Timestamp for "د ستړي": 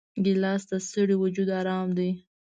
0.69-1.15